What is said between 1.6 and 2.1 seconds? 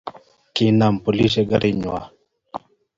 ng'wany